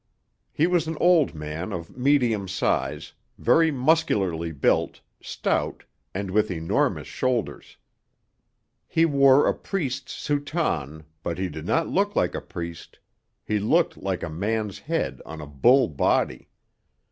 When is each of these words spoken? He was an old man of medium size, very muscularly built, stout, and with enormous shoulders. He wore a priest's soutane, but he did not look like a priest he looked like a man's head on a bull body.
He 0.51 0.65
was 0.65 0.87
an 0.87 0.97
old 0.99 1.35
man 1.35 1.71
of 1.71 1.95
medium 1.95 2.47
size, 2.47 3.13
very 3.37 3.69
muscularly 3.69 4.51
built, 4.51 4.99
stout, 5.21 5.83
and 6.11 6.31
with 6.31 6.49
enormous 6.49 7.07
shoulders. 7.07 7.77
He 8.87 9.05
wore 9.05 9.47
a 9.47 9.53
priest's 9.53 10.13
soutane, 10.13 11.03
but 11.21 11.37
he 11.37 11.49
did 11.49 11.67
not 11.67 11.87
look 11.87 12.15
like 12.15 12.33
a 12.33 12.41
priest 12.41 12.97
he 13.43 13.59
looked 13.59 13.95
like 13.95 14.23
a 14.23 14.29
man's 14.31 14.79
head 14.79 15.21
on 15.23 15.39
a 15.39 15.45
bull 15.45 15.87
body. 15.87 16.47